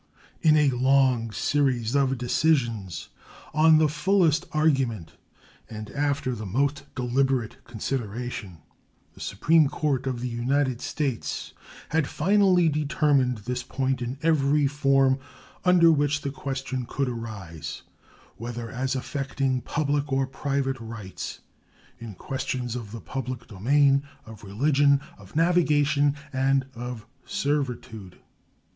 In 0.41 0.57
a 0.57 0.71
long 0.71 1.29
series 1.31 1.93
of 1.95 2.17
decisions, 2.17 3.09
on 3.53 3.77
the 3.77 3.87
fullest 3.87 4.47
argument 4.51 5.13
and 5.69 5.91
after 5.91 6.33
the 6.33 6.47
most 6.47 6.85
deliberate 6.95 7.63
consideration, 7.65 8.57
the 9.13 9.19
Supreme 9.19 9.67
Court 9.69 10.07
of 10.07 10.19
the 10.21 10.27
United 10.27 10.81
States 10.81 11.53
had 11.89 12.07
finally 12.07 12.67
determined 12.67 13.37
this 13.45 13.61
point 13.61 14.01
in 14.01 14.17
every 14.23 14.65
form 14.65 15.19
under 15.63 15.91
which 15.91 16.21
the 16.21 16.31
question 16.31 16.87
could 16.87 17.07
arise, 17.07 17.83
whether 18.37 18.71
as 18.71 18.95
affecting 18.95 19.61
public 19.61 20.11
or 20.11 20.25
private 20.25 20.79
rights 20.79 21.41
in 21.99 22.15
questions 22.15 22.75
of 22.75 22.91
the 22.91 23.01
public 23.01 23.45
domain, 23.47 24.01
of 24.25 24.43
religion, 24.43 24.99
of 25.19 25.35
navigation, 25.35 26.15
and 26.33 26.65
of 26.73 27.05
servitude. 27.23 28.17